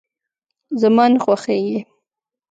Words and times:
زما 0.81 1.05
نه 1.13 1.19
خوښيږي. 1.23 1.79